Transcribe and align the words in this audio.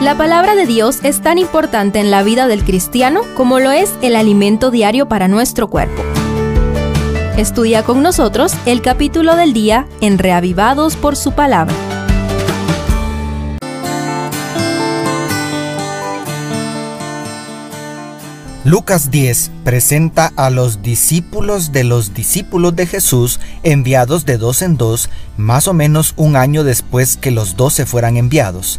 La 0.00 0.16
palabra 0.16 0.54
de 0.54 0.64
Dios 0.64 1.00
es 1.02 1.22
tan 1.22 1.38
importante 1.38 1.98
en 1.98 2.12
la 2.12 2.22
vida 2.22 2.46
del 2.46 2.62
cristiano 2.62 3.22
como 3.36 3.58
lo 3.58 3.72
es 3.72 3.92
el 4.00 4.14
alimento 4.14 4.70
diario 4.70 5.08
para 5.08 5.26
nuestro 5.26 5.68
cuerpo. 5.68 6.04
Estudia 7.36 7.82
con 7.82 8.00
nosotros 8.00 8.54
el 8.64 8.80
capítulo 8.80 9.34
del 9.34 9.52
día 9.52 9.88
en 10.00 10.18
Reavivados 10.18 10.94
por 10.94 11.16
su 11.16 11.32
palabra. 11.32 11.74
Lucas 18.64 19.10
10 19.10 19.50
presenta 19.64 20.32
a 20.36 20.50
los 20.50 20.80
discípulos 20.80 21.72
de 21.72 21.82
los 21.82 22.14
discípulos 22.14 22.76
de 22.76 22.86
Jesús 22.86 23.40
enviados 23.64 24.24
de 24.24 24.38
dos 24.38 24.62
en 24.62 24.76
dos, 24.76 25.10
más 25.36 25.66
o 25.66 25.74
menos 25.74 26.14
un 26.16 26.36
año 26.36 26.62
después 26.62 27.16
que 27.16 27.32
los 27.32 27.56
doce 27.56 27.84
fueran 27.84 28.16
enviados. 28.16 28.78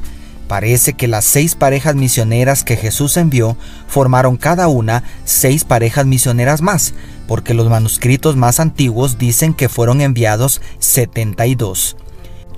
Parece 0.50 0.94
que 0.94 1.08
las 1.08 1.26
seis 1.26 1.54
parejas 1.54 1.94
misioneras 1.94 2.64
que 2.64 2.76
Jesús 2.76 3.18
envió 3.18 3.56
formaron 3.88 4.36
cada 4.36 4.68
una 4.68 5.04
seis 5.24 5.64
parejas 5.64 6.08
misioneras 6.08 6.64
más, 6.64 6.96
porque 7.28 7.54
los 7.54 7.70
manuscritos 7.70 8.36
más 8.36 8.60
antiguos 8.60 9.20
dicen 9.20 9.54
que 9.54 9.70
fueron 9.70 10.02
enviados 10.02 10.60
72 10.80 11.96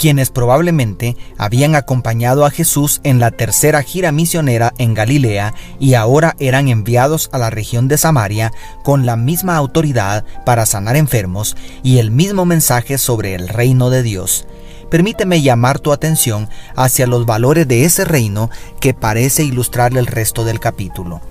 quienes 0.02 0.32
probablemente 0.32 1.16
habían 1.38 1.76
acompañado 1.76 2.44
a 2.44 2.50
Jesús 2.50 3.02
en 3.04 3.20
la 3.20 3.30
tercera 3.30 3.84
gira 3.84 4.12
misionera 4.12 4.74
en 4.80 4.96
Galilea 4.96 5.54
y 5.80 5.94
ahora 5.94 6.36
eran 6.40 6.70
enviados 6.70 7.30
a 7.32 7.38
la 7.38 7.52
región 7.52 7.88
de 7.88 8.00
Samaria 8.00 8.52
con 8.84 9.06
la 9.06 9.16
misma 9.16 9.58
autoridad 9.58 10.26
para 10.44 10.66
sanar 10.66 10.96
enfermos 10.96 11.56
y 11.84 12.00
el 12.00 12.10
mismo 12.10 12.46
mensaje 12.46 12.98
sobre 12.98 13.36
el 13.36 13.48
reino 13.48 13.92
de 13.92 14.02
Dios 14.02 14.48
permíteme 14.90 15.44
llamar 15.44 15.78
tu 15.78 15.94
atención 15.94 16.50
hacia 16.76 17.06
los 17.06 17.28
valores 17.28 17.68
de 17.68 17.86
ese 17.86 18.04
reino 18.04 18.50
que 18.80 18.96
parece 18.96 19.44
ilustrar 19.44 19.96
el 19.96 20.08
resto 20.08 20.44
del 20.44 20.60
capítulo. 20.60 21.22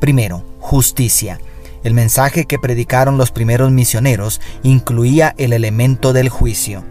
Primero, 0.00 0.44
justicia. 0.58 1.38
El 1.84 1.94
mensaje 1.94 2.46
que 2.46 2.58
predicaron 2.58 3.16
los 3.16 3.30
primeros 3.30 3.70
misioneros 3.70 4.40
incluía 4.64 5.36
el 5.38 5.52
elemento 5.52 6.12
del 6.12 6.28
juicio, 6.28 6.84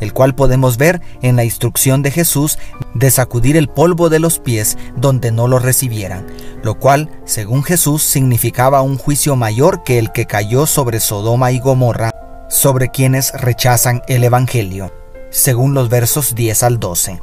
el 0.00 0.12
cual 0.12 0.34
podemos 0.34 0.76
ver 0.76 1.00
en 1.22 1.36
la 1.36 1.44
instrucción 1.44 2.02
de 2.02 2.10
Jesús 2.10 2.58
de 2.94 3.10
sacudir 3.10 3.56
el 3.56 3.68
polvo 3.68 4.08
de 4.08 4.18
los 4.18 4.38
pies 4.38 4.78
donde 4.96 5.32
no 5.32 5.48
lo 5.48 5.58
recibieran, 5.58 6.26
lo 6.62 6.78
cual, 6.78 7.10
según 7.24 7.62
Jesús, 7.62 8.02
significaba 8.02 8.82
un 8.82 8.98
juicio 8.98 9.36
mayor 9.36 9.82
que 9.82 9.98
el 9.98 10.12
que 10.12 10.26
cayó 10.26 10.66
sobre 10.66 11.00
Sodoma 11.00 11.52
y 11.52 11.60
Gomorra, 11.60 12.12
sobre 12.48 12.88
quienes 12.88 13.32
rechazan 13.32 14.02
el 14.08 14.24
Evangelio 14.24 14.90
según 15.30 15.74
los 15.74 15.88
versos 15.88 16.34
10 16.34 16.62
al 16.62 16.80
12. 16.80 17.22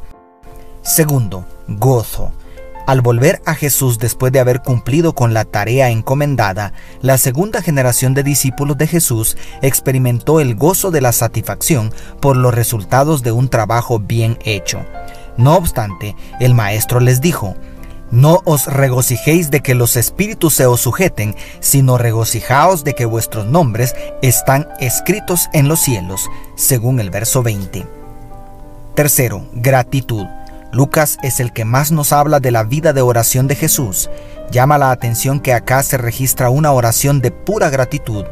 Segundo, 0.82 1.46
gozo. 1.68 2.32
Al 2.86 3.02
volver 3.02 3.42
a 3.46 3.56
Jesús 3.56 3.98
después 3.98 4.32
de 4.32 4.40
haber 4.40 4.62
cumplido 4.62 5.16
con 5.16 5.34
la 5.34 5.44
tarea 5.44 5.90
encomendada, 5.90 6.74
la 7.02 7.18
segunda 7.18 7.64
generación 7.64 8.14
de 8.14 8.22
discípulos 8.22 8.78
de 8.78 8.86
Jesús 8.86 9.38
experimentó 9.64 10.40
el 10.40 10.56
gozo 10.56 10.92
de 10.92 11.02
la 11.02 11.12
satisfacción 11.12 11.92
por 12.20 12.38
los 12.38 12.54
resultados 12.54 13.24
de 13.24 13.32
un 13.32 13.50
trabajo 13.50 14.00
bien 14.00 14.38
hecho. 14.46 14.86
No 15.36 15.56
obstante, 15.56 16.16
el 16.40 16.54
Maestro 16.54 17.00
les 17.00 17.22
dijo, 17.22 17.56
no 18.12 18.42
os 18.46 18.68
regocijéis 18.68 19.50
de 19.50 19.62
que 19.62 19.74
los 19.74 19.96
espíritus 19.96 20.54
se 20.54 20.68
os 20.68 20.82
sujeten, 20.82 21.36
sino 21.60 21.98
regocijaos 21.98 22.84
de 22.84 22.94
que 22.94 23.06
vuestros 23.06 23.48
nombres 23.48 23.96
están 24.22 24.68
escritos 24.80 25.50
en 25.54 25.68
los 25.68 25.80
cielos, 25.80 26.30
según 26.56 27.00
el 27.00 27.10
verso 27.10 27.42
20. 27.42 27.86
Tercero, 28.94 29.48
gratitud. 29.54 30.28
Lucas 30.76 31.18
es 31.24 31.40
el 31.40 31.54
que 31.54 31.64
más 31.64 31.94
nos 31.94 32.12
habla 32.12 32.42
de 32.42 32.52
la 32.52 32.66
vida 32.66 32.92
de 32.92 33.02
oración 33.02 33.48
de 33.48 33.56
Jesús. 33.56 34.10
Llama 34.52 34.78
la 34.78 34.92
atención 34.92 35.40
que 35.40 35.54
acá 35.54 35.82
se 35.84 35.98
registra 35.98 36.50
una 36.50 36.74
oración 36.74 37.22
de 37.22 37.32
pura 37.32 37.70
gratitud. 37.70 38.26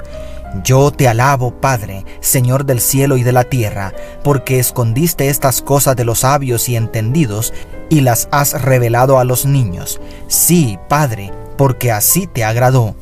Yo 0.62 0.92
te 0.92 1.08
alabo, 1.08 1.62
Padre, 1.62 2.04
Señor 2.20 2.66
del 2.66 2.82
cielo 2.82 3.16
y 3.16 3.24
de 3.24 3.32
la 3.32 3.46
tierra, 3.46 3.94
porque 4.26 4.60
escondiste 4.60 5.30
estas 5.30 5.62
cosas 5.62 5.96
de 5.96 6.04
los 6.04 6.20
sabios 6.20 6.68
y 6.68 6.76
entendidos 6.76 7.54
y 7.90 8.02
las 8.02 8.28
has 8.30 8.62
revelado 8.62 9.20
a 9.20 9.24
los 9.24 9.46
niños. 9.46 10.02
Sí, 10.28 10.78
Padre, 10.90 11.32
porque 11.58 11.94
así 11.94 12.28
te 12.28 12.44
agradó, 12.44 12.94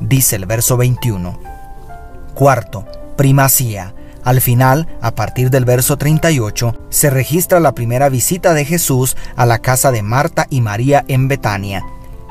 dice 0.00 0.36
el 0.36 0.46
verso 0.46 0.78
21. 0.78 1.38
Cuarto, 2.34 2.86
primacía. 3.16 3.92
Al 4.24 4.40
final, 4.40 4.88
a 5.02 5.14
partir 5.14 5.50
del 5.50 5.66
verso 5.66 5.98
38, 5.98 6.74
se 6.90 7.10
registra 7.10 7.60
la 7.60 7.74
primera 7.74 8.08
visita 8.08 8.54
de 8.54 8.64
Jesús 8.64 9.16
a 9.36 9.46
la 9.46 9.58
casa 9.58 9.90
de 9.90 10.02
Marta 10.02 10.46
y 10.50 10.60
María 10.60 11.04
en 11.08 11.28
Betania. 11.28 11.84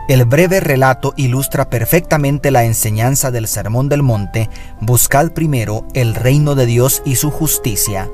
El 0.07 0.23
breve 0.23 0.61
relato 0.61 1.13
ilustra 1.17 1.69
perfectamente 1.69 2.49
la 2.49 2.63
enseñanza 2.63 3.29
del 3.29 3.47
Sermón 3.47 3.89
del 3.89 4.03
Monte, 4.03 4.49
buscad 4.79 5.31
primero 5.31 5.85
el 5.93 6.15
reino 6.15 6.55
de 6.55 6.65
Dios 6.65 7.01
y 7.03 7.17
su 7.17 7.29
justicia. 7.29 8.09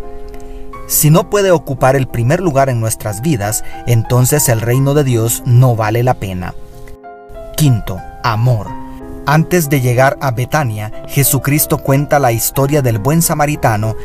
Si 0.88 1.12
no 1.12 1.30
puede 1.30 1.52
ocupar 1.52 1.96
el 1.96 2.08
primer 2.08 2.40
lugar 2.40 2.70
en 2.70 2.80
nuestras 2.80 3.22
vidas, 3.22 3.64
entonces 3.86 4.50
el 4.50 4.60
reino 4.60 4.94
de 4.96 5.04
Dios 5.04 5.44
no 5.46 5.76
vale 5.76 6.04
la 6.04 6.16
pena. 6.16 6.56
Quinto, 7.56 8.00
amor. 8.24 8.68
Antes 9.26 9.70
de 9.70 9.80
llegar 9.80 10.18
a 10.20 10.32
Betania, 10.32 10.92
Jesucristo 11.08 11.78
cuenta 11.78 12.20
la 12.20 12.32
historia 12.32 12.82
del 12.82 13.00
buen 13.00 13.22
samaritano 13.22 13.96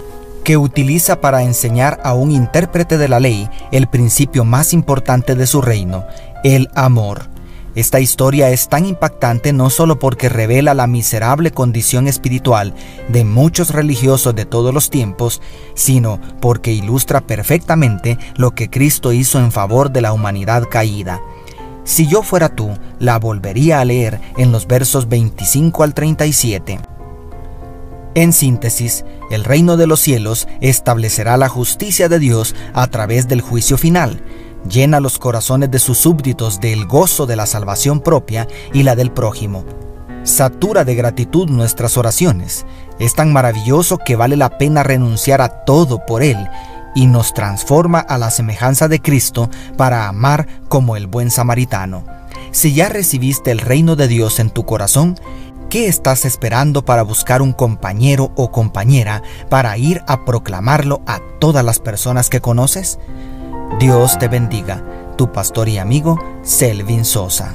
que 0.49 0.57
utiliza 0.57 1.21
para 1.21 1.43
enseñar 1.43 2.01
a 2.05 2.15
un 2.15 2.31
intérprete 2.31 2.97
de 2.97 3.07
la 3.07 3.21
ley 3.21 3.51
el 3.71 3.87
principio 3.87 4.47
más 4.47 4.73
importante 4.73 5.35
de 5.35 5.47
su 5.47 5.61
reino, 5.61 6.07
el 6.43 6.71
amor. 6.75 7.29
Esta 7.75 8.01
historia 8.01 8.49
es 8.49 8.71
tan 8.71 8.87
impactante 8.87 9.53
no 9.53 9.69
solo 9.69 9.99
porque 9.99 10.31
revela 10.31 10.73
la 10.73 10.87
miserable 10.87 11.51
condición 11.51 12.09
espiritual 12.09 12.73
de 13.09 13.27
muchos 13.27 13.75
religiosos 13.75 14.35
de 14.35 14.47
todos 14.47 14.73
los 14.73 14.89
tiempos, 14.89 15.43
sino 15.75 16.19
porque 16.41 16.73
ilustra 16.73 17.21
perfectamente 17.21 18.17
lo 18.39 18.53
que 18.53 18.71
Cristo 18.71 19.13
hizo 19.13 19.39
en 19.39 19.53
favor 19.53 19.91
de 19.91 20.01
la 20.01 20.15
humanidad 20.15 20.65
caída. 20.71 21.21
Si 21.85 22.07
yo 22.07 22.23
fuera 22.23 22.49
tú, 22.49 22.71
la 22.99 23.19
volvería 23.19 23.81
a 23.81 23.85
leer 23.85 24.19
en 24.39 24.51
los 24.51 24.67
versos 24.67 25.11
25 25.11 25.83
al 25.83 25.93
37. 25.93 26.81
En 28.19 28.33
síntesis, 28.33 29.05
el 29.31 29.45
reino 29.45 29.77
de 29.77 29.87
los 29.87 30.01
cielos 30.01 30.49
establecerá 30.61 31.37
la 31.37 31.49
justicia 31.49 32.09
de 32.09 32.19
Dios 32.19 32.57
a 32.75 32.89
través 32.89 33.29
del 33.29 33.41
juicio 33.41 33.79
final, 33.79 34.21
llena 34.69 34.99
los 34.99 35.21
corazones 35.21 35.71
de 35.71 35.79
sus 35.79 35.99
súbditos 35.99 36.59
del 36.59 36.85
gozo 36.87 37.27
de 37.27 37.37
la 37.37 37.47
salvación 37.47 38.01
propia 38.01 38.49
y 38.73 38.83
la 38.83 38.97
del 38.97 39.13
prójimo. 39.13 39.65
Satura 40.25 40.85
de 40.85 40.97
gratitud 40.97 41.49
nuestras 41.49 41.97
oraciones. 41.97 42.67
Es 42.99 43.15
tan 43.15 43.33
maravilloso 43.33 43.99
que 43.99 44.17
vale 44.17 44.35
la 44.37 44.59
pena 44.59 44.83
renunciar 44.83 45.41
a 45.41 45.65
todo 45.65 46.05
por 46.05 46.25
Él 46.25 46.39
y 46.97 47.07
nos 47.07 47.33
transforma 47.35 48.01
a 48.01 48.19
la 48.19 48.33
semejanza 48.33 48.89
de 48.89 49.01
Cristo 49.01 49.49
para 49.77 50.09
amar 50.09 50.49
como 50.69 50.97
el 50.97 51.07
buen 51.07 51.31
samaritano. 51.31 52.05
Si 52.51 52.75
ya 52.75 52.89
recibiste 52.89 53.53
el 53.53 53.61
reino 53.61 53.95
de 53.95 54.09
Dios 54.09 54.41
en 54.41 54.51
tu 54.51 54.65
corazón, 54.65 55.17
¿qué 55.69 55.87
estás 55.87 56.25
esperando 56.25 56.85
para 56.85 57.03
buscar 57.03 57.43
un 57.43 57.53
compañero 57.53 58.33
o 58.37 58.51
compañera 58.51 59.23
para 59.49 59.77
ir 59.77 60.03
a 60.07 60.25
proclamarlo 60.25 61.03
a 61.07 61.21
todas 61.39 61.65
las 61.65 61.79
personas 61.79 62.31
que 62.31 62.41
conoces? 62.41 62.99
Dios 63.79 64.19
te 64.19 64.29
bendiga, 64.29 64.83
tu 65.17 65.31
pastor 65.33 65.69
y 65.69 65.79
amigo 65.79 66.19
Selvin 66.43 67.05
Sosa. 67.05 67.55